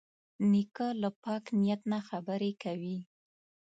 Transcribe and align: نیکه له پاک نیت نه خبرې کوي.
نیکه 0.51 0.87
له 1.01 1.09
پاک 1.23 1.43
نیت 1.61 1.81
نه 1.91 1.99
خبرې 2.07 2.51
کوي. 2.63 2.97